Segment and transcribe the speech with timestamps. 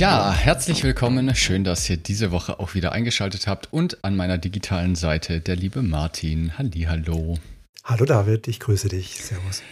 [0.00, 1.34] Ja, herzlich willkommen.
[1.34, 5.56] Schön, dass ihr diese Woche auch wieder eingeschaltet habt und an meiner digitalen Seite der
[5.56, 6.56] liebe Martin.
[6.56, 7.36] Hallo.
[7.84, 9.18] Hallo David, ich grüße dich.
[9.22, 9.62] Servus.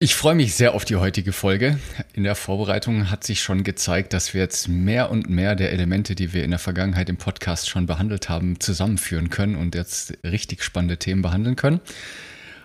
[0.00, 1.78] Ich freue mich sehr auf die heutige Folge.
[2.12, 6.16] In der Vorbereitung hat sich schon gezeigt, dass wir jetzt mehr und mehr der Elemente,
[6.16, 10.64] die wir in der Vergangenheit im Podcast schon behandelt haben, zusammenführen können und jetzt richtig
[10.64, 11.78] spannende Themen behandeln können.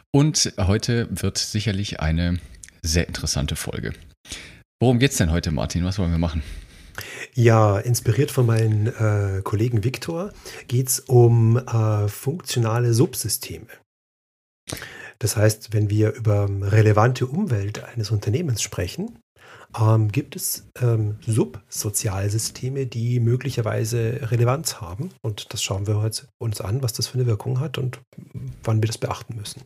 [0.09, 2.39] Und heute wird sicherlich eine
[2.81, 3.93] sehr interessante Folge.
[4.79, 5.85] Worum geht es denn heute, Martin?
[5.85, 6.41] Was wollen wir machen?
[7.35, 10.31] Ja, inspiriert von meinem äh, Kollegen Viktor
[10.67, 13.67] geht es um äh, funktionale Subsysteme.
[15.17, 19.17] Das heißt, wenn wir über relevante Umwelt eines Unternehmens sprechen,
[19.79, 25.09] ähm, gibt es ähm, Subsozialsysteme, die möglicherweise Relevanz haben.
[25.23, 27.99] Und das schauen wir heute uns an, was das für eine Wirkung hat und
[28.63, 29.63] wann wir das beachten müssen.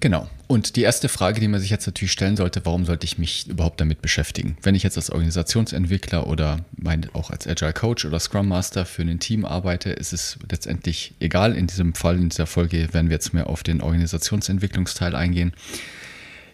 [0.00, 0.30] Genau.
[0.46, 3.48] Und die erste Frage, die man sich jetzt natürlich stellen sollte, warum sollte ich mich
[3.48, 4.56] überhaupt damit beschäftigen?
[4.62, 9.02] Wenn ich jetzt als Organisationsentwickler oder mein, auch als Agile Coach oder Scrum Master für
[9.02, 11.56] ein Team arbeite, ist es letztendlich egal.
[11.56, 15.52] In diesem Fall, in dieser Folge werden wir jetzt mehr auf den Organisationsentwicklungsteil eingehen.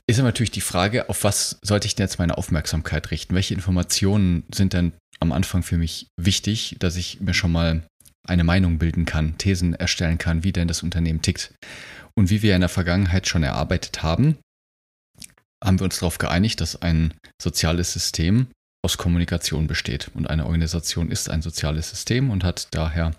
[0.07, 3.35] Ist aber natürlich die Frage, auf was sollte ich denn jetzt meine Aufmerksamkeit richten?
[3.35, 7.83] Welche Informationen sind denn am Anfang für mich wichtig, dass ich mir schon mal
[8.27, 11.53] eine Meinung bilden kann, Thesen erstellen kann, wie denn das Unternehmen tickt?
[12.17, 14.39] Und wie wir in der Vergangenheit schon erarbeitet haben,
[15.63, 18.49] haben wir uns darauf geeinigt, dass ein soziales System
[18.85, 20.11] aus Kommunikation besteht.
[20.15, 23.15] Und eine Organisation ist ein soziales System und hat daher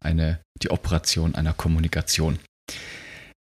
[0.00, 2.38] eine, die Operation einer Kommunikation.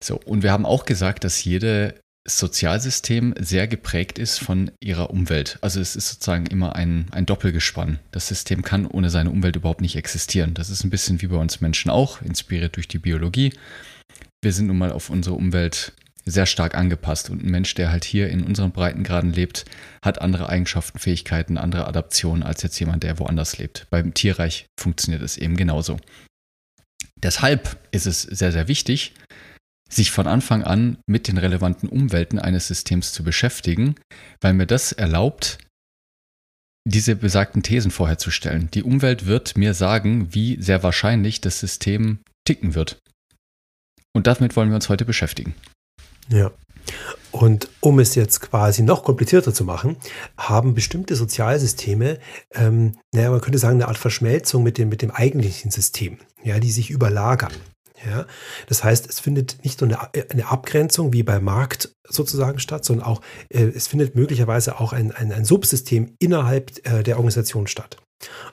[0.03, 1.93] So, und wir haben auch gesagt, dass jedes
[2.27, 5.59] Sozialsystem sehr geprägt ist von ihrer Umwelt.
[5.61, 7.99] Also es ist sozusagen immer ein, ein Doppelgespann.
[8.11, 10.53] Das System kann ohne seine Umwelt überhaupt nicht existieren.
[10.55, 13.53] Das ist ein bisschen wie bei uns Menschen auch, inspiriert durch die Biologie
[14.41, 15.93] wir sind nun mal auf unsere Umwelt
[16.25, 17.29] sehr stark angepasst.
[17.29, 19.65] Und ein Mensch, der halt hier in unseren Breitengraden lebt,
[20.03, 23.87] hat andere Eigenschaften, Fähigkeiten, andere Adaptionen als jetzt jemand, der woanders lebt.
[23.89, 25.97] Beim Tierreich funktioniert es eben genauso.
[27.15, 29.13] Deshalb ist es sehr, sehr wichtig,
[29.89, 33.95] sich von Anfang an mit den relevanten Umwelten eines Systems zu beschäftigen,
[34.41, 35.57] weil mir das erlaubt,
[36.85, 38.69] diese besagten Thesen vorherzustellen.
[38.73, 42.97] Die Umwelt wird mir sagen, wie sehr wahrscheinlich das System ticken wird.
[44.17, 45.53] Und damit wollen wir uns heute beschäftigen.
[46.29, 46.49] Ja.
[47.31, 49.95] Und um es jetzt quasi noch komplizierter zu machen,
[50.35, 52.17] haben bestimmte Sozialsysteme,
[52.55, 56.59] ähm, naja, man könnte sagen, eine Art Verschmelzung mit dem, mit dem eigentlichen System, ja,
[56.59, 57.53] die sich überlagern.
[58.05, 58.25] Ja,
[58.67, 63.21] das heißt, es findet nicht nur eine, Abgrenzung wie beim Markt sozusagen statt, sondern auch,
[63.49, 67.97] äh, es findet möglicherweise auch ein, ein, ein Subsystem innerhalb äh, der Organisation statt.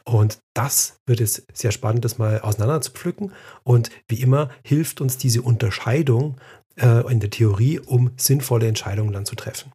[0.04, 3.32] Und das wird es sehr spannend, das mal auseinander zu pflücken.
[3.62, 6.36] Und wie immer hilft uns diese Unterscheidung
[6.76, 9.72] äh, in der Theorie, um sinnvolle Entscheidungen dann zu treffen.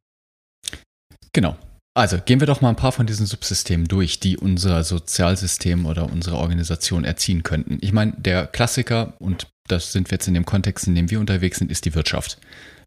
[1.34, 1.58] Genau.
[1.96, 6.06] Also gehen wir doch mal ein paar von diesen Subsystemen durch, die unser Sozialsystem oder
[6.06, 7.78] unsere Organisation erziehen könnten.
[7.82, 11.20] Ich meine, der Klassiker, und das sind wir jetzt in dem Kontext, in dem wir
[11.20, 12.38] unterwegs sind, ist die Wirtschaft.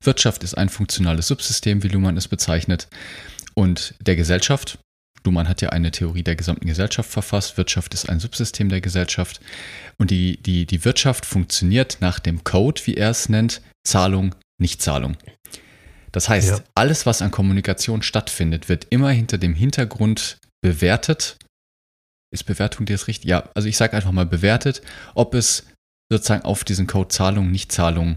[0.02, 2.88] Wirtschaft ist ein funktionales Subsystem, wie Luhmann es bezeichnet.
[3.54, 4.78] Und der Gesellschaft,
[5.24, 7.56] Luhmann hat ja eine Theorie der gesamten Gesellschaft verfasst.
[7.56, 9.40] Wirtschaft ist ein Subsystem der Gesellschaft.
[9.98, 15.16] Und die, die, die Wirtschaft funktioniert nach dem Code, wie er es nennt, Zahlung, Nichtzahlung.
[16.10, 16.64] Das heißt, ja.
[16.74, 21.38] alles, was an Kommunikation stattfindet, wird immer hinter dem Hintergrund bewertet.
[22.32, 23.28] Ist Bewertung dir das richtig?
[23.28, 24.82] Ja, also ich sage einfach mal bewertet,
[25.14, 25.66] ob es
[26.12, 28.16] sozusagen auf diesen Code Zahlung, Nichtzahlung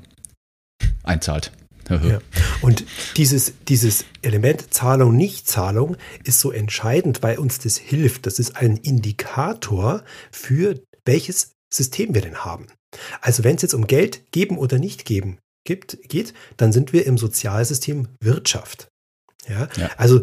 [1.04, 1.52] einzahlt.
[1.90, 2.20] ja.
[2.62, 2.84] Und
[3.16, 8.26] dieses, dieses Element Zahlung, Nichtzahlung ist so entscheidend, weil uns das hilft.
[8.26, 12.68] Das ist ein Indikator für welches System wir denn haben.
[13.22, 17.06] Also wenn es jetzt um Geld geben oder nicht geben gibt, geht, dann sind wir
[17.06, 18.88] im Sozialsystem Wirtschaft.
[19.48, 19.68] Ja?
[19.78, 19.90] ja.
[19.98, 20.22] Also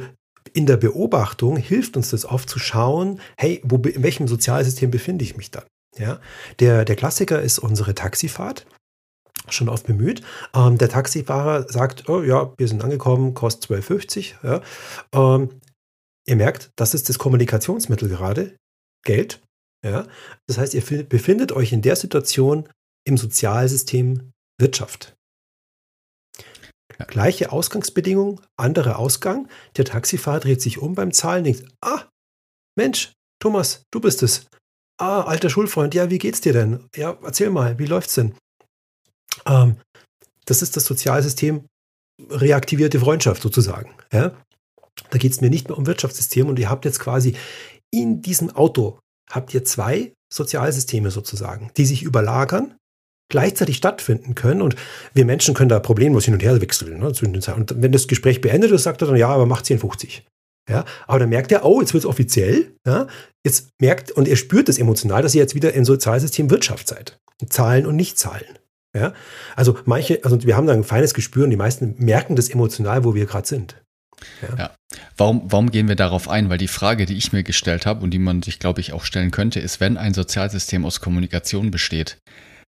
[0.52, 5.25] in der Beobachtung hilft uns das oft zu schauen, hey, wo, in welchem Sozialsystem befinde
[5.25, 5.64] ich mich dann?
[5.99, 6.21] Ja?
[6.59, 8.67] Der, der Klassiker ist unsere Taxifahrt
[9.49, 10.23] schon oft bemüht.
[10.55, 14.35] Ähm, der Taxifahrer sagt, oh ja, wir sind angekommen, kostet 12,50.
[14.43, 14.62] Ja.
[15.12, 15.61] Ähm,
[16.27, 18.56] ihr merkt, das ist das Kommunikationsmittel gerade,
[19.05, 19.43] Geld.
[19.85, 20.06] Ja.
[20.47, 22.69] Das heißt, ihr befindet euch in der Situation
[23.05, 24.31] im Sozialsystem
[24.61, 25.15] Wirtschaft.
[26.99, 27.06] Ja.
[27.06, 29.49] Gleiche Ausgangsbedingungen, anderer Ausgang.
[29.77, 32.09] Der Taxifahrer dreht sich um beim Zahlen, denkt, ah,
[32.79, 34.47] Mensch, Thomas, du bist es.
[35.02, 36.84] Ah, alter Schulfreund, ja, wie geht's dir denn?
[36.94, 38.37] Ja, erzähl mal, wie läuft's denn?
[39.46, 39.75] Ähm,
[40.44, 41.66] das ist das Sozialsystem
[42.31, 43.90] reaktivierte Freundschaft sozusagen.
[44.12, 44.31] Ja?
[45.10, 47.34] Da geht es mir nicht mehr um Wirtschaftssystem und ihr habt jetzt quasi
[47.90, 52.76] in diesem Auto habt ihr zwei Sozialsysteme sozusagen, die sich überlagern,
[53.28, 54.76] gleichzeitig stattfinden können und
[55.14, 57.00] wir Menschen können da problemlos hin und her wechseln.
[57.00, 60.22] Ne, und wenn das Gespräch beendet ist, sagt er dann, ja, aber macht 10,50.
[60.73, 62.75] Ja, aber dann merkt er, oh, jetzt wird es offiziell.
[62.87, 63.07] Ja,
[63.45, 67.19] jetzt merkt und er spürt es emotional, dass ihr jetzt wieder im Sozialsystem Wirtschaft seid.
[67.49, 68.59] Zahlen und nicht Zahlen.
[68.95, 69.15] Ja,
[69.57, 73.05] also manche, also wir haben da ein feines Gespür und die meisten merken das emotional,
[73.05, 73.77] wo wir gerade sind.
[74.43, 74.57] Ja.
[74.57, 74.71] ja.
[75.17, 76.51] Warum, warum gehen wir darauf ein?
[76.51, 79.05] Weil die Frage, die ich mir gestellt habe und die man sich, glaube ich, auch
[79.05, 82.19] stellen könnte, ist, wenn ein Sozialsystem aus Kommunikation besteht,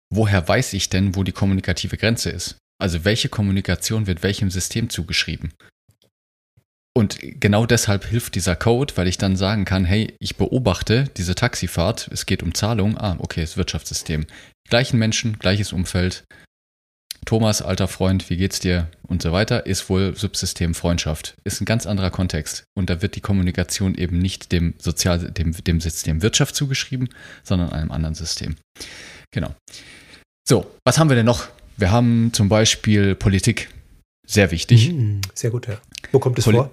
[0.10, 2.58] woher weiß ich denn, wo die kommunikative Grenze ist?
[2.82, 5.54] Also welche Kommunikation wird welchem System zugeschrieben?
[6.96, 11.34] Und genau deshalb hilft dieser Code, weil ich dann sagen kann, hey, ich beobachte diese
[11.34, 14.28] Taxifahrt, es geht um Zahlung, ah, okay, das Wirtschaftssystem.
[14.70, 16.24] Gleichen Menschen, gleiches Umfeld,
[17.26, 21.36] Thomas, alter Freund, wie geht's dir und so weiter, ist wohl Subsystem Freundschaft.
[21.44, 22.66] Ist ein ganz anderer Kontext.
[22.76, 27.10] Und da wird die Kommunikation eben nicht dem Sozial, dem, dem System Wirtschaft zugeschrieben,
[27.44, 28.56] sondern einem anderen System.
[29.32, 29.56] Genau.
[30.48, 31.48] So, was haben wir denn noch?
[31.78, 33.70] Wir haben zum Beispiel Politik.
[34.28, 34.92] Sehr wichtig.
[34.92, 35.80] Mhm, sehr gut, ja.
[36.14, 36.72] Wo kommt es Poli vor?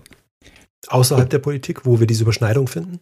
[0.87, 3.00] Außerhalb der Politik, wo wir diese Überschneidung finden?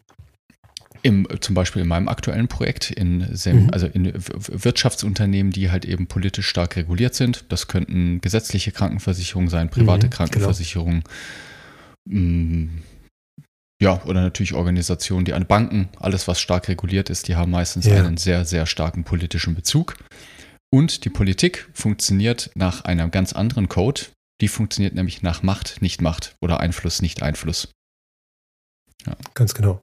[1.03, 3.69] Im, zum Beispiel in meinem aktuellen Projekt, in, mhm.
[3.71, 7.45] also in Wirtschaftsunternehmen, die halt eben politisch stark reguliert sind.
[7.51, 11.05] Das könnten gesetzliche Krankenversicherungen sein, private mhm, Krankenversicherungen.
[12.09, 12.69] Genau.
[13.81, 17.87] Ja, oder natürlich Organisationen, die an Banken, alles was stark reguliert ist, die haben meistens
[17.87, 17.95] ja.
[17.95, 19.97] einen sehr, sehr starken politischen Bezug.
[20.71, 24.03] Und die Politik funktioniert nach einem ganz anderen Code.
[24.41, 27.69] Die funktioniert nämlich nach Macht, nicht Macht oder Einfluss, nicht Einfluss.
[29.07, 29.17] Ja.
[29.35, 29.81] Ganz genau.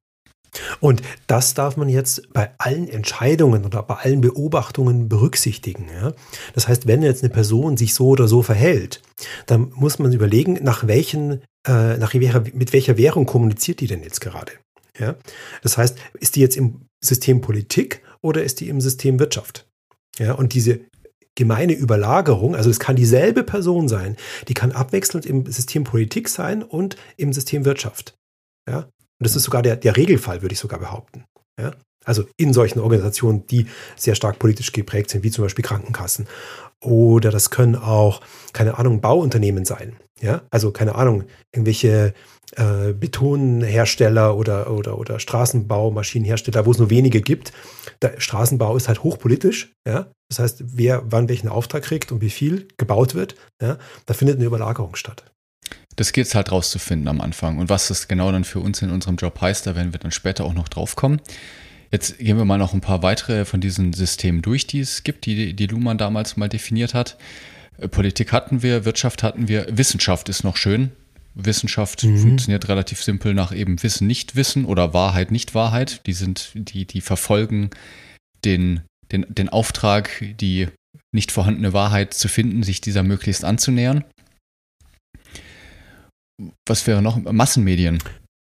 [0.79, 5.89] Und das darf man jetzt bei allen Entscheidungen oder bei allen Beobachtungen berücksichtigen.
[5.93, 6.13] Ja?
[6.53, 9.01] Das heißt, wenn jetzt eine Person sich so oder so verhält,
[9.47, 14.03] dann muss man überlegen, nach welchen, äh, nach welcher, mit welcher Währung kommuniziert die denn
[14.03, 14.53] jetzt gerade.
[14.97, 15.15] Ja?
[15.61, 19.67] Das heißt, ist die jetzt im System Politik oder ist die im System Wirtschaft?
[20.17, 20.79] Ja, und diese
[21.35, 24.15] gemeine Überlagerung, also es kann dieselbe Person sein,
[24.47, 28.15] die kann abwechselnd im System Politik sein und im System Wirtschaft.
[28.67, 31.25] Ja, und das ist sogar der, der Regelfall, würde ich sogar behaupten.
[31.59, 31.71] Ja?
[32.05, 36.27] Also in solchen Organisationen, die sehr stark politisch geprägt sind, wie zum Beispiel Krankenkassen.
[36.81, 38.21] Oder das können auch,
[38.53, 39.97] keine Ahnung, Bauunternehmen sein.
[40.21, 42.13] Ja, also keine Ahnung, irgendwelche
[42.55, 47.51] äh, Betonhersteller oder, oder, oder Straßenbaumaschinenhersteller, wo es nur wenige gibt.
[48.01, 49.73] Der Straßenbau ist halt hochpolitisch.
[49.85, 54.13] Ja, das heißt, wer wann welchen Auftrag kriegt und wie viel gebaut wird, ja, da
[54.13, 55.25] findet eine Überlagerung statt.
[55.95, 57.57] Das gilt es halt rauszufinden am Anfang.
[57.57, 60.11] Und was das genau dann für uns in unserem Job heißt, da werden wir dann
[60.11, 61.21] später auch noch drauf kommen.
[61.95, 65.25] Jetzt gehen wir mal noch ein paar weitere von diesen Systemen durch, die es gibt,
[65.25, 67.17] die, die Luhmann damals mal definiert hat.
[67.77, 70.91] Äh, Politik hatten wir, Wirtschaft hatten wir, Wissenschaft ist noch schön.
[71.35, 72.17] Wissenschaft mhm.
[72.17, 76.05] funktioniert relativ simpel nach eben Wissen, nicht Wissen oder Wahrheit, nicht Wahrheit.
[76.05, 77.69] Die sind, die, die verfolgen
[78.43, 78.81] den,
[79.13, 80.67] den, den Auftrag, die
[81.13, 84.03] nicht vorhandene Wahrheit zu finden, sich dieser möglichst anzunähern
[86.67, 87.17] was wäre noch?
[87.17, 87.99] Massenmedien.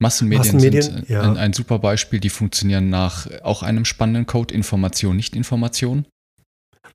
[0.01, 1.21] Massenmedien, Massenmedien sind ja.
[1.21, 6.07] ein, ein, super Beispiel, die funktionieren nach auch einem spannenden Code, Information, nicht Information.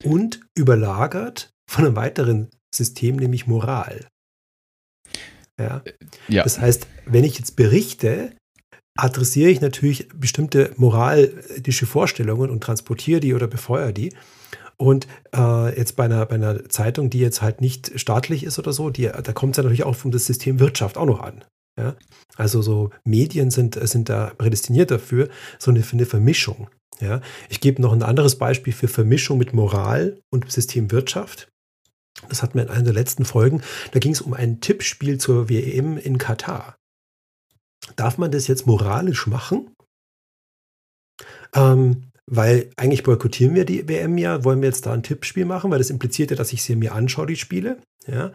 [0.02, 4.08] Und überlagert von einem weiteren System, nämlich Moral.
[5.58, 5.82] Ja.
[6.26, 6.42] ja.
[6.42, 8.32] Das heißt, wenn ich jetzt berichte,
[8.98, 14.12] adressiere ich natürlich bestimmte moralische Vorstellungen und transportiere die oder befeuere die.
[14.78, 18.72] Und äh, jetzt bei einer, bei einer Zeitung, die jetzt halt nicht staatlich ist oder
[18.72, 21.44] so, die, da kommt es ja natürlich auch vom das System Wirtschaft auch noch an.
[21.78, 21.96] Ja?
[22.36, 25.28] Also so Medien sind, sind da prädestiniert dafür,
[25.58, 26.68] so eine, eine Vermischung.
[27.00, 27.20] Ja?
[27.48, 31.48] Ich gebe noch ein anderes Beispiel für Vermischung mit Moral und System Wirtschaft.
[32.28, 33.62] Das hatten wir in einer der letzten Folgen.
[33.92, 36.76] Da ging es um ein Tippspiel zur WM in Katar.
[37.94, 39.70] Darf man das jetzt moralisch machen?
[41.54, 45.70] Ähm, weil eigentlich boykottieren wir die WM ja, wollen wir jetzt da ein Tippspiel machen,
[45.70, 47.78] weil das impliziert ja, dass ich sie mir anschaue, die Spiele.
[48.06, 48.32] Ja.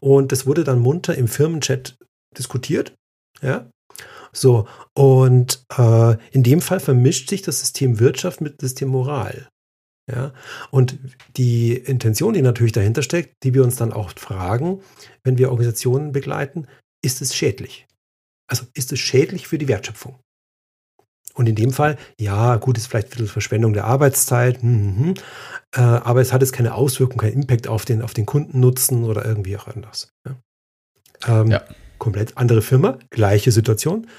[0.00, 1.96] Und das wurde dann munter im Firmenchat
[2.38, 2.94] diskutiert.
[3.40, 3.70] Ja.
[4.32, 9.48] So, und äh, in dem Fall vermischt sich das System Wirtschaft mit System Moral.
[10.10, 10.32] Ja,
[10.70, 10.98] und
[11.36, 14.82] die Intention, die natürlich dahinter steckt, die wir uns dann auch fragen,
[15.22, 16.66] wenn wir Organisationen begleiten,
[17.04, 17.86] ist es schädlich?
[18.48, 20.18] Also ist es schädlich für die Wertschöpfung?
[21.34, 25.04] Und in dem Fall, ja, gut, ist vielleicht ein bisschen Verschwendung der Arbeitszeit, hm, hm,
[25.04, 25.14] hm,
[25.76, 29.24] äh, aber es hat jetzt keine Auswirkung, keinen Impact auf den, auf den Kundennutzen oder
[29.24, 30.12] irgendwie auch anders.
[30.26, 30.36] Ja.
[31.26, 31.62] Ähm, ja.
[32.02, 34.10] Komplett andere Firma, gleiche Situation.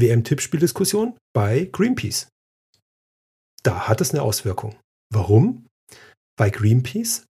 [0.00, 2.28] WM-Tippspieldiskussion bei Greenpeace.
[3.62, 4.80] Da hat es eine Auswirkung.
[5.12, 5.66] Warum?
[6.38, 7.26] Weil Greenpeace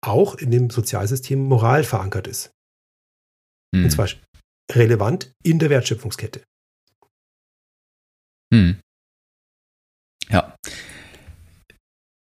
[0.00, 2.52] auch in dem Sozialsystem Moral verankert ist.
[3.74, 3.82] Hm.
[3.82, 4.08] Und zwar
[4.70, 6.44] relevant in der Wertschöpfungskette.
[8.54, 8.78] Hm.
[10.28, 10.54] Ja.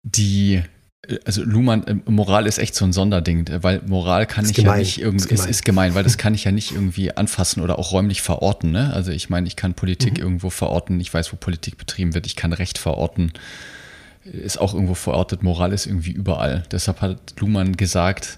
[0.04, 0.64] Die,
[1.26, 4.74] also Luhmann, äh, Moral ist echt so ein Sonderding, weil Moral kann ist ich gemein.
[4.74, 7.80] ja nicht irgendwie, ist, ist, gemein, weil das kann ich ja nicht irgendwie anfassen oder
[7.80, 8.72] auch räumlich verorten.
[8.72, 8.94] Ne?
[8.94, 10.24] Also ich meine, ich kann Politik mhm.
[10.24, 13.32] irgendwo verorten, ich weiß, wo Politik betrieben wird, ich kann Recht verorten,
[14.24, 16.64] ist auch irgendwo verortet, Moral ist irgendwie überall.
[16.72, 18.38] Deshalb hat Luhmann gesagt,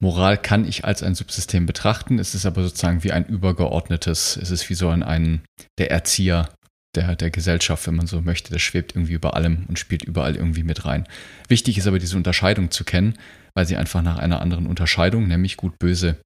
[0.00, 4.50] Moral kann ich als ein Subsystem betrachten, es ist aber sozusagen wie ein übergeordnetes, es
[4.50, 5.42] ist wie so ein, ein
[5.78, 6.48] der Erzieher
[6.94, 8.52] der, der Gesellschaft, wenn man so möchte.
[8.52, 11.06] Das schwebt irgendwie über allem und spielt überall irgendwie mit rein.
[11.48, 13.14] Wichtig ist aber diese Unterscheidung zu kennen,
[13.54, 16.16] weil sie einfach nach einer anderen Unterscheidung, nämlich gut-böse,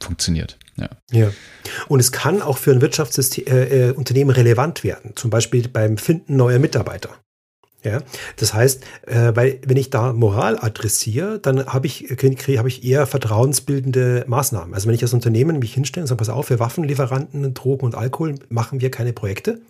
[0.00, 0.58] funktioniert.
[0.76, 0.88] Ja.
[1.12, 1.30] ja.
[1.88, 6.36] Und es kann auch für ein Wirtschaftsunternehmen äh, äh relevant werden, zum Beispiel beim Finden
[6.36, 7.10] neuer Mitarbeiter.
[7.84, 8.00] Ja,
[8.36, 13.06] das heißt, äh, weil wenn ich da Moral adressiere, dann habe ich, habe ich eher
[13.06, 14.72] vertrauensbildende Maßnahmen.
[14.72, 17.94] Also wenn ich als Unternehmen mich hinstelle und sage, pass auf, für Waffenlieferanten, Drogen und
[17.94, 19.60] Alkohol machen wir keine Projekte.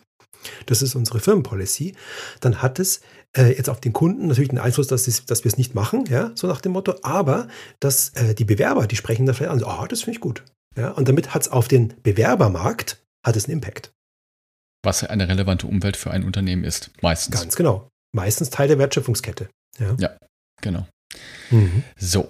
[0.66, 1.94] Das ist unsere Firmenpolicy.
[2.40, 3.00] Dann hat es
[3.37, 6.04] äh, jetzt auf den Kunden natürlich den Einfluss, dass, es, dass wir es nicht machen,
[6.09, 6.94] ja, so nach dem Motto.
[7.02, 7.49] Aber
[7.80, 10.44] dass äh, die Bewerber, die sprechen da vielleicht an, ah, oh, das finde ich gut.
[10.76, 13.92] Ja, und damit hat es auf den Bewerbermarkt hat es einen Impact.
[14.85, 17.40] Was eine relevante Umwelt für ein Unternehmen ist, meistens.
[17.40, 19.49] Ganz genau meistens Teil der Wertschöpfungskette.
[19.78, 20.16] Ja, ja
[20.62, 20.87] genau.
[21.50, 21.83] Mhm.
[21.99, 22.28] So.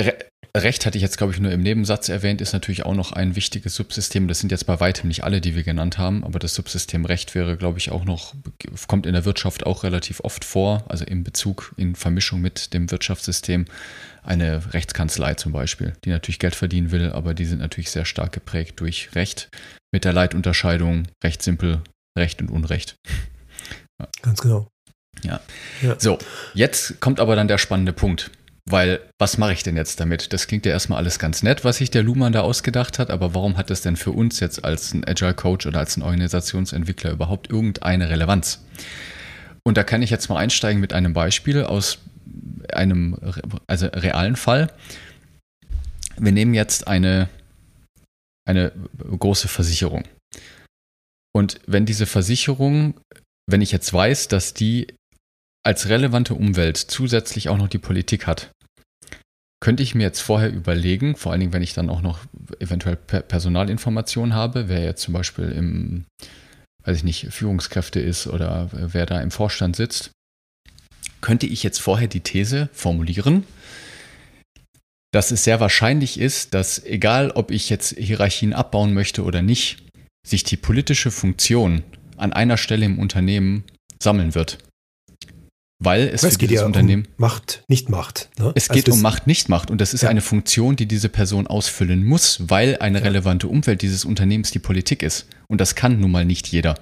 [0.00, 0.18] Re
[0.56, 3.36] Recht hatte ich jetzt, glaube ich, nur im Nebensatz erwähnt, ist natürlich auch noch ein
[3.36, 4.26] wichtiges Subsystem.
[4.26, 7.34] Das sind jetzt bei weitem nicht alle, die wir genannt haben, aber das Subsystem Recht
[7.34, 8.34] wäre, glaube ich, auch noch,
[8.86, 12.90] kommt in der Wirtschaft auch relativ oft vor, also in Bezug, in Vermischung mit dem
[12.90, 13.66] Wirtschaftssystem.
[14.22, 18.32] Eine Rechtskanzlei zum Beispiel, die natürlich Geld verdienen will, aber die sind natürlich sehr stark
[18.32, 19.50] geprägt durch Recht
[19.92, 21.82] mit der Leitunterscheidung, recht simpel,
[22.18, 22.96] Recht und Unrecht.
[24.22, 24.68] Ganz genau.
[25.22, 25.40] Ja.
[25.82, 25.96] ja.
[25.98, 26.18] So,
[26.54, 28.30] jetzt kommt aber dann der spannende Punkt.
[28.68, 30.32] Weil, was mache ich denn jetzt damit?
[30.32, 33.32] Das klingt ja erstmal alles ganz nett, was sich der Luhmann da ausgedacht hat, aber
[33.32, 37.12] warum hat das denn für uns jetzt als ein Agile Coach oder als ein Organisationsentwickler
[37.12, 38.64] überhaupt irgendeine Relevanz?
[39.62, 41.98] Und da kann ich jetzt mal einsteigen mit einem Beispiel aus
[42.72, 43.16] einem
[43.68, 44.72] also realen Fall.
[46.18, 47.28] Wir nehmen jetzt eine,
[48.48, 50.02] eine große Versicherung.
[51.32, 52.94] Und wenn diese Versicherung
[53.46, 54.88] wenn ich jetzt weiß, dass die
[55.64, 58.50] als relevante Umwelt zusätzlich auch noch die Politik hat,
[59.60, 62.20] könnte ich mir jetzt vorher überlegen, vor allen Dingen, wenn ich dann auch noch
[62.60, 66.04] eventuell Personalinformationen habe, wer jetzt zum Beispiel im,
[66.84, 70.10] weiß ich nicht, Führungskräfte ist oder wer da im Vorstand sitzt,
[71.20, 73.44] könnte ich jetzt vorher die These formulieren,
[75.12, 79.82] dass es sehr wahrscheinlich ist, dass egal ob ich jetzt Hierarchien abbauen möchte oder nicht,
[80.26, 81.82] sich die politische Funktion
[82.16, 83.64] an einer Stelle im Unternehmen
[83.98, 84.58] sammeln wird.
[85.78, 88.30] Weil es, es für geht dieses ja Unternehmen um Macht, nicht Macht.
[88.38, 88.52] Ne?
[88.54, 89.70] Es also geht um Macht, nicht Macht.
[89.70, 90.08] Und das ist ja.
[90.08, 95.02] eine Funktion, die diese Person ausfüllen muss, weil eine relevante Umwelt dieses Unternehmens die Politik
[95.02, 95.26] ist.
[95.48, 96.76] Und das kann nun mal nicht jeder.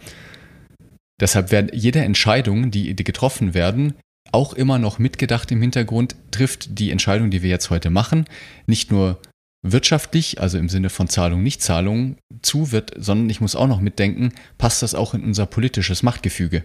[1.21, 3.95] Deshalb werden jede Entscheidung, die, die getroffen werden,
[4.31, 8.27] auch immer noch mitgedacht im Hintergrund, trifft die Entscheidung, die wir jetzt heute machen,
[8.67, 9.21] nicht nur
[9.65, 14.33] wirtschaftlich, also im Sinne von Zahlung, Nichtzahlung, zu wird, sondern ich muss auch noch mitdenken,
[14.59, 16.63] passt das auch in unser politisches Machtgefüge?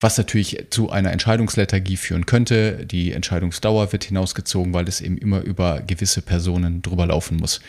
[0.00, 2.84] Was natürlich zu einer Entscheidungslethargie führen könnte.
[2.84, 7.60] Die Entscheidungsdauer wird hinausgezogen, weil es eben immer über gewisse Personen drüber laufen muss.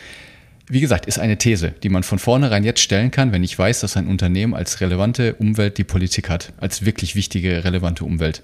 [0.68, 3.80] Wie gesagt, ist eine These, die man von vornherein jetzt stellen kann, wenn ich weiß,
[3.80, 8.42] dass ein Unternehmen als relevante Umwelt die Politik hat, als wirklich wichtige, relevante Umwelt.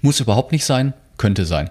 [0.00, 1.70] Muss überhaupt nicht sein, könnte sein.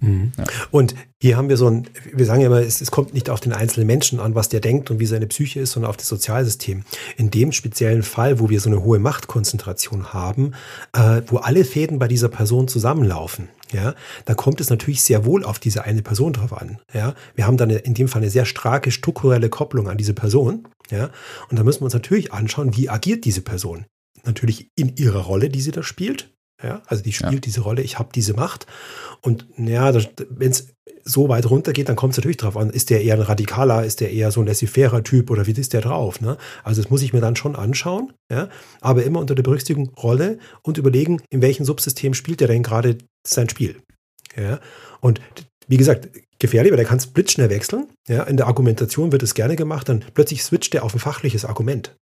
[0.00, 0.32] Mhm.
[0.36, 0.44] Ja.
[0.70, 3.40] Und hier haben wir so ein, wir sagen ja immer, es, es, kommt nicht auf
[3.40, 6.08] den einzelnen Menschen an, was der denkt und wie seine Psyche ist, sondern auf das
[6.08, 6.84] Sozialsystem.
[7.16, 10.52] In dem speziellen Fall, wo wir so eine hohe Machtkonzentration haben,
[10.92, 15.44] äh, wo alle Fäden bei dieser Person zusammenlaufen, ja, da kommt es natürlich sehr wohl
[15.44, 16.78] auf diese eine Person drauf an.
[16.92, 20.66] Ja, wir haben dann in dem Fall eine sehr starke strukturelle Kopplung an diese Person.
[20.90, 21.10] Ja,
[21.50, 23.84] und da müssen wir uns natürlich anschauen, wie agiert diese Person.
[24.24, 26.30] Natürlich in ihrer Rolle, die sie da spielt.
[26.62, 27.40] Ja, also die spielt ja.
[27.40, 28.66] diese Rolle, ich habe diese Macht.
[29.20, 29.94] Und ja,
[30.30, 30.68] wenn es
[31.04, 33.84] so weit runter geht, dann kommt es natürlich drauf an, ist der eher ein Radikaler,
[33.84, 36.20] ist der eher so ein laissez-faire Typ oder wie ist der drauf?
[36.20, 36.36] Ne?
[36.64, 38.48] Also das muss ich mir dann schon anschauen, ja?
[38.80, 42.98] aber immer unter der Berücksichtigung Rolle und überlegen, in welchem Subsystem spielt er denn gerade
[43.26, 43.76] sein Spiel.
[44.36, 44.60] Ja?
[45.00, 45.20] Und
[45.66, 47.88] wie gesagt, gefährlich, weil der kann es blitzschnell wechseln.
[48.08, 51.44] Ja, in der Argumentation wird es gerne gemacht, dann plötzlich switcht er auf ein fachliches
[51.44, 51.96] Argument.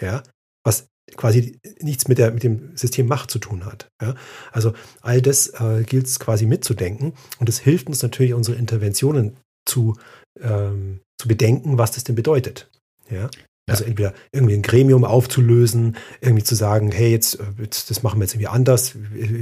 [0.00, 0.22] Ja,
[0.64, 0.86] was
[1.16, 3.88] quasi nichts mit, der, mit dem System Macht zu tun hat.
[4.00, 4.14] Ja?
[4.52, 9.36] Also all das äh, gilt es quasi mitzudenken und es hilft uns natürlich, unsere Interventionen
[9.66, 9.96] zu,
[10.40, 12.70] ähm, zu bedenken, was das denn bedeutet.
[13.10, 13.28] Ja?
[13.70, 18.18] Also entweder irgendwie ein Gremium aufzulösen, irgendwie zu sagen, hey, jetzt, äh, jetzt, das machen
[18.18, 18.94] wir jetzt irgendwie anders,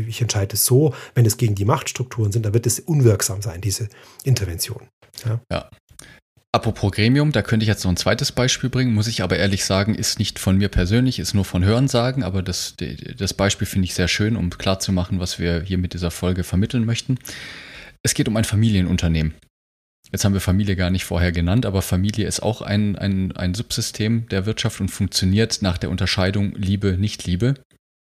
[0.06, 0.94] ich entscheide es so.
[1.14, 3.88] Wenn es gegen die Machtstrukturen sind, dann wird es unwirksam sein, diese
[4.24, 4.88] Intervention.
[5.24, 5.40] Ja.
[5.50, 5.70] ja.
[6.58, 9.64] Apropos Gremium, da könnte ich jetzt noch ein zweites Beispiel bringen, muss ich aber ehrlich
[9.64, 12.74] sagen, ist nicht von mir persönlich, ist nur von Hörensagen, aber das,
[13.16, 16.84] das Beispiel finde ich sehr schön, um klarzumachen, was wir hier mit dieser Folge vermitteln
[16.84, 17.16] möchten.
[18.02, 19.34] Es geht um ein Familienunternehmen.
[20.10, 23.54] Jetzt haben wir Familie gar nicht vorher genannt, aber Familie ist auch ein, ein, ein
[23.54, 27.54] Subsystem der Wirtschaft und funktioniert nach der Unterscheidung Liebe, Nicht-Liebe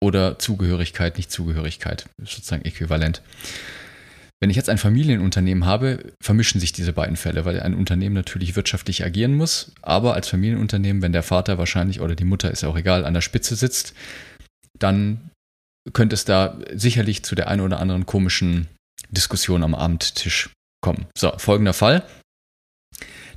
[0.02, 2.04] oder Zugehörigkeit, Nicht-Zugehörigkeit.
[2.18, 3.23] Sozusagen äquivalent.
[4.42, 8.56] Wenn ich jetzt ein Familienunternehmen habe, vermischen sich diese beiden Fälle, weil ein Unternehmen natürlich
[8.56, 12.76] wirtschaftlich agieren muss, aber als Familienunternehmen, wenn der Vater wahrscheinlich oder die Mutter ist auch
[12.76, 13.94] egal, an der Spitze sitzt,
[14.76, 15.30] dann
[15.92, 18.66] könnte es da sicherlich zu der einen oder anderen komischen
[19.11, 21.06] Diskussion am Abendtisch kommen.
[21.16, 22.02] So, folgender Fall.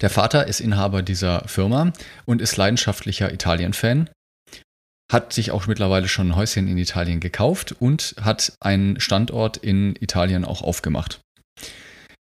[0.01, 1.93] Der Vater ist Inhaber dieser Firma
[2.25, 4.09] und ist leidenschaftlicher Italien-Fan
[5.11, 9.95] hat sich auch mittlerweile schon ein Häuschen in Italien gekauft und hat einen Standort in
[9.99, 11.21] Italien auch aufgemacht.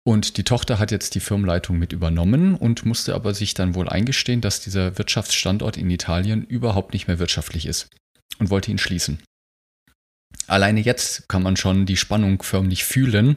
[0.06, 3.88] Und die Tochter hat jetzt die Firmenleitung mit übernommen und musste aber sich dann wohl
[3.88, 7.90] eingestehen, dass dieser Wirtschaftsstandort in Italien überhaupt nicht mehr wirtschaftlich ist
[8.38, 9.18] und wollte ihn schließen.
[10.46, 13.36] Alleine jetzt kann man schon die Spannung förmlich fühlen,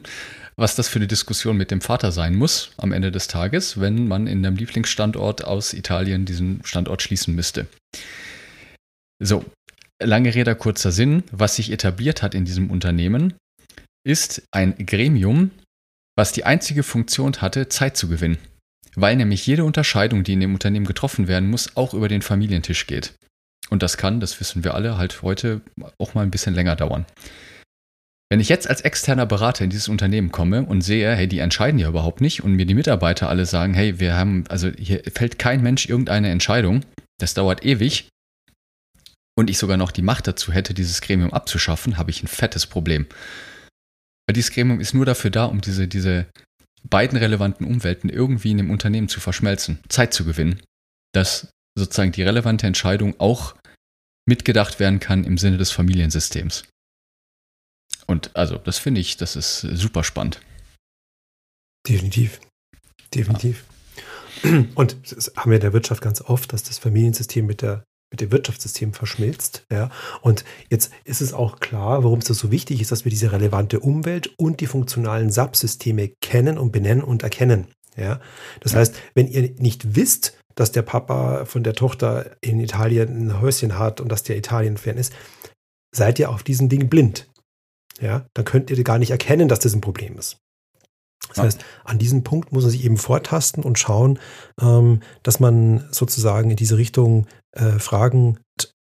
[0.55, 4.07] was das für eine Diskussion mit dem Vater sein muss am Ende des Tages, wenn
[4.07, 7.67] man in einem Lieblingsstandort aus Italien diesen Standort schließen müsste.
[9.23, 9.45] So,
[10.01, 11.23] lange Rede, kurzer Sinn.
[11.31, 13.35] Was sich etabliert hat in diesem Unternehmen,
[14.03, 15.51] ist ein Gremium,
[16.17, 18.39] was die einzige Funktion hatte, Zeit zu gewinnen.
[18.95, 22.87] Weil nämlich jede Unterscheidung, die in dem Unternehmen getroffen werden muss, auch über den Familientisch
[22.87, 23.13] geht.
[23.69, 25.61] Und das kann, das wissen wir alle, halt heute
[25.99, 27.05] auch mal ein bisschen länger dauern.
[28.29, 31.79] Wenn ich jetzt als externer Berater in dieses Unternehmen komme und sehe, hey, die entscheiden
[31.79, 35.37] ja überhaupt nicht und mir die Mitarbeiter alle sagen, hey, wir haben, also hier fällt
[35.37, 36.81] kein Mensch irgendeine Entscheidung,
[37.19, 38.07] das dauert ewig,
[39.41, 42.67] und ich sogar noch die Macht dazu hätte, dieses Gremium abzuschaffen, habe ich ein fettes
[42.67, 43.07] Problem.
[44.27, 46.27] Weil dieses Gremium ist nur dafür da, um diese, diese
[46.83, 50.61] beiden relevanten Umwelten irgendwie in dem Unternehmen zu verschmelzen, Zeit zu gewinnen,
[51.13, 53.55] dass sozusagen die relevante Entscheidung auch
[54.27, 56.65] mitgedacht werden kann im Sinne des Familiensystems.
[58.07, 60.39] Und also, das finde ich, das ist super spannend.
[61.87, 62.39] Definitiv.
[63.13, 63.65] Definitiv.
[64.43, 64.65] Ja.
[64.75, 68.21] Und das haben wir in der Wirtschaft ganz oft, dass das Familiensystem mit der mit
[68.21, 69.65] dem Wirtschaftssystem verschmilzt.
[69.71, 69.89] Ja.
[70.21, 73.79] Und jetzt ist es auch klar, warum es so wichtig ist, dass wir diese relevante
[73.79, 77.67] Umwelt und die funktionalen Subsysteme kennen und benennen und erkennen.
[77.95, 78.19] Ja.
[78.59, 83.41] Das heißt, wenn ihr nicht wisst, dass der Papa von der Tochter in Italien ein
[83.41, 85.13] Häuschen hat und dass der Italien-Fan ist,
[85.95, 87.29] seid ihr auf diesen Dingen blind.
[87.99, 90.37] Ja, dann könnt ihr gar nicht erkennen, dass das ein Problem ist.
[91.27, 91.43] Das ja.
[91.43, 94.19] heißt, an diesem Punkt muss man sich eben vortasten und schauen,
[94.59, 98.39] ähm, dass man sozusagen in diese Richtung äh, Fragen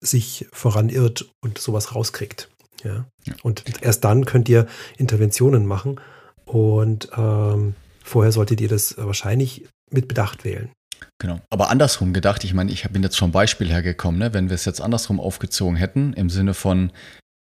[0.03, 2.49] sich voranirrt und sowas rauskriegt.
[2.85, 3.07] Ja?
[3.25, 3.35] ja?
[3.43, 6.01] Und erst dann könnt ihr Interventionen machen
[6.45, 10.71] und ähm, vorher solltet ihr das wahrscheinlich mit Bedacht wählen.
[11.19, 11.41] Genau.
[11.51, 14.35] Aber andersrum gedacht, ich meine, ich bin jetzt schon Beispiel hergekommen, ne?
[14.35, 16.93] wenn wir es jetzt andersrum aufgezogen hätten, im Sinne von,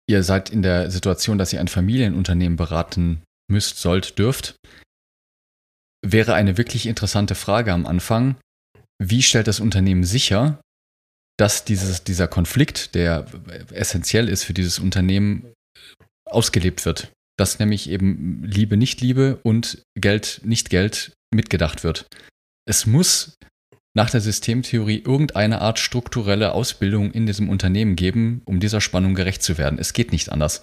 [0.08, 4.56] ihr seid in der Situation, dass ihr ein Familienunternehmen beraten müsst, sollt, dürft,
[6.06, 8.36] wäre eine wirklich interessante Frage am Anfang,
[9.02, 10.60] wie stellt das Unternehmen sicher,
[11.38, 13.26] dass dieses, dieser Konflikt, der
[13.72, 15.54] essentiell ist für dieses Unternehmen,
[16.26, 17.12] ausgelebt wird.
[17.38, 22.08] Dass nämlich eben Liebe, nicht Liebe und Geld, nicht Geld mitgedacht wird.
[22.66, 23.38] Es muss
[23.96, 29.44] nach der Systemtheorie irgendeine Art strukturelle Ausbildung in diesem Unternehmen geben, um dieser Spannung gerecht
[29.44, 29.80] zu werden.
[29.80, 30.62] Es geht nicht anders.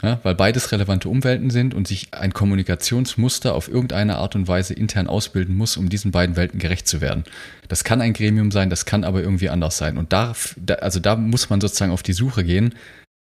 [0.00, 4.72] Ja, weil beides relevante Umwelten sind und sich ein Kommunikationsmuster auf irgendeine Art und Weise
[4.72, 7.24] intern ausbilden muss, um diesen beiden Welten gerecht zu werden.
[7.66, 9.98] Das kann ein Gremium sein, das kann aber irgendwie anders sein.
[9.98, 10.34] Und da,
[10.80, 12.76] also da muss man sozusagen auf die Suche gehen,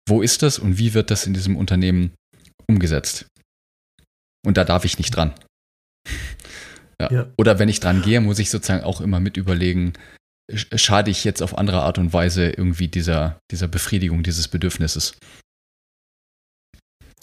[0.10, 2.14] wo ist das und wie wird das in diesem Unternehmen
[2.68, 3.28] umgesetzt?
[4.44, 5.34] Und da darf ich nicht dran.
[7.00, 7.12] Ja.
[7.12, 7.28] ja.
[7.38, 9.94] Oder wenn ich dran gehe, muss ich sozusagen auch immer mit überlegen,
[10.52, 15.18] schade ich jetzt auf andere Art und Weise irgendwie dieser, dieser Befriedigung dieses Bedürfnisses.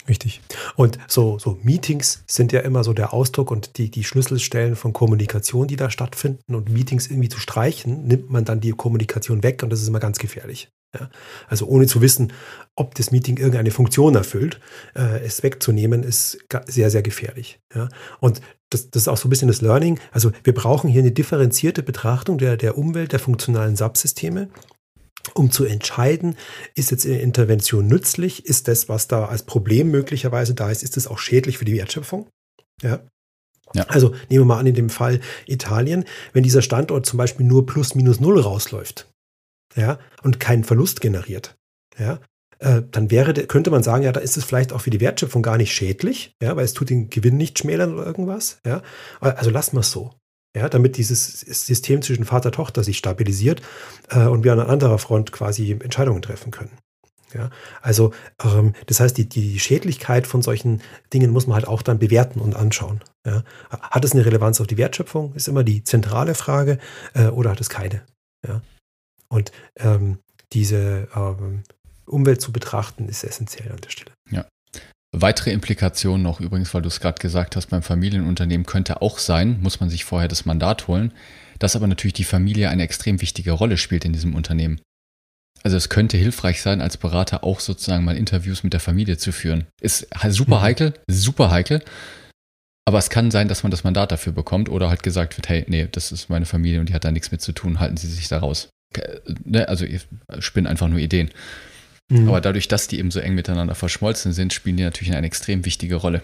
[0.09, 0.41] Richtig.
[0.75, 4.93] Und so, so Meetings sind ja immer so der Ausdruck und die, die Schlüsselstellen von
[4.93, 6.55] Kommunikation, die da stattfinden.
[6.55, 10.01] Und Meetings irgendwie zu streichen, nimmt man dann die Kommunikation weg und das ist immer
[10.01, 10.71] ganz gefährlich.
[10.99, 11.09] Ja?
[11.49, 12.33] Also ohne zu wissen,
[12.75, 14.61] ob das Meeting irgendeine Funktion erfüllt,
[14.95, 17.61] äh, es wegzunehmen, ist sehr, sehr gefährlich.
[17.75, 17.89] Ja?
[18.21, 20.01] Und das, das, ist auch so ein bisschen das Learning.
[20.11, 24.49] Also wir brauchen hier eine differenzierte Betrachtung der, der Umwelt, der funktionalen Subsysteme
[25.35, 26.37] um zu entscheiden,
[26.75, 30.97] ist jetzt eine Intervention nützlich, ist das, was da als Problem möglicherweise da ist, ist
[30.97, 32.29] das auch schädlich für die Wertschöpfung?
[32.83, 33.01] Ja.
[33.75, 33.85] Ja.
[33.85, 37.65] Also nehmen wir mal an, in dem Fall Italien, wenn dieser Standort zum Beispiel nur
[37.65, 39.11] plus minus null rausläuft,
[39.77, 41.57] ja, und keinen Verlust generiert,
[41.99, 42.21] ja,
[42.59, 45.43] äh, dann wäre, könnte man sagen, ja, da ist es vielleicht auch für die Wertschöpfung
[45.43, 48.83] gar nicht schädlich, ja, weil es tut den Gewinn nicht schmälern oder irgendwas, ja.
[49.21, 50.13] Also lassen wir es so,
[50.57, 53.63] ja, damit dieses System zwischen Vater-Tochter sich stabilisiert
[54.11, 56.71] äh, und wir an anderer Front quasi Entscheidungen treffen können.
[57.35, 58.13] Ja, also
[58.45, 60.83] ähm, das heißt, die, die Schädlichkeit von solchen
[61.15, 63.01] Dingen muss man halt auch dann bewerten und anschauen.
[63.27, 63.43] Ja.
[63.71, 65.35] Hat es eine Relevanz auf die Wertschöpfung?
[65.35, 66.79] Ist immer die zentrale Frage
[67.15, 68.03] äh, oder hat es keine?
[68.47, 68.61] Ja.
[69.29, 70.19] Und ähm,
[70.53, 71.63] diese ähm,
[72.05, 74.13] Umwelt zu betrachten ist essentiell an der Stelle.
[74.31, 74.45] Ja.
[75.15, 79.61] Weitere Implikationen noch übrigens, weil du es gerade gesagt hast, beim Familienunternehmen könnte auch sein,
[79.61, 81.13] muss man sich vorher das Mandat holen,
[81.59, 84.81] dass aber natürlich die Familie eine extrem wichtige Rolle spielt in diesem Unternehmen.
[85.63, 89.33] Also es könnte hilfreich sein, als Berater auch sozusagen mal Interviews mit der Familie zu
[89.33, 89.67] führen.
[89.81, 90.63] Ist super mhm.
[90.63, 91.83] heikel, super heikel.
[92.85, 95.65] Aber es kann sein, dass man das Mandat dafür bekommt oder halt gesagt wird, hey,
[95.69, 98.09] nee, das ist meine Familie und die hat da nichts mit zu tun, halten Sie
[98.09, 98.71] sich da raus.
[99.45, 100.07] Ne, also ich
[100.41, 101.31] spinne einfach nur Ideen.
[102.11, 102.29] Mhm.
[102.29, 105.65] Aber dadurch, dass die eben so eng miteinander verschmolzen sind, spielen die natürlich eine extrem
[105.65, 106.23] wichtige Rolle.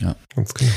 [0.00, 0.16] Ja.
[0.34, 0.72] Ganz genau.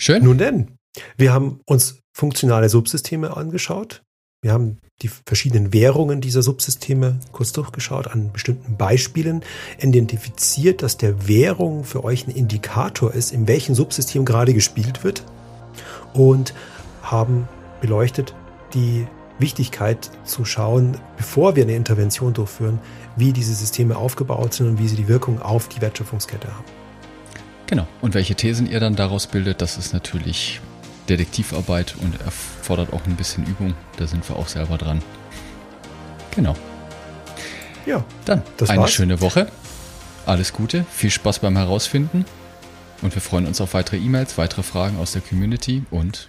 [0.00, 0.24] Schön.
[0.24, 0.76] Nun denn,
[1.16, 4.02] wir haben uns funktionale Subsysteme angeschaut.
[4.42, 9.44] Wir haben die verschiedenen Währungen dieser Subsysteme kurz durchgeschaut, an bestimmten Beispielen
[9.78, 15.24] identifiziert, dass der Währung für euch ein Indikator ist, in welchem Subsystem gerade gespielt wird
[16.12, 16.54] und
[17.02, 17.48] haben
[17.80, 18.34] beleuchtet
[18.74, 19.06] die
[19.38, 22.78] Wichtigkeit zu schauen, bevor wir eine Intervention durchführen,
[23.16, 26.64] wie diese Systeme aufgebaut sind und wie sie die Wirkung auf die Wertschöpfungskette haben.
[27.66, 27.86] Genau.
[28.00, 30.60] Und welche Thesen ihr dann daraus bildet, das ist natürlich
[31.08, 33.74] Detektivarbeit und erfordert auch ein bisschen Übung.
[33.96, 35.02] Da sind wir auch selber dran.
[36.34, 36.54] Genau.
[37.86, 38.04] Ja.
[38.24, 38.92] Dann eine war's.
[38.92, 39.48] schöne Woche.
[40.24, 42.24] Alles Gute, viel Spaß beim Herausfinden.
[43.02, 46.28] Und wir freuen uns auf weitere E-Mails, weitere Fragen aus der Community und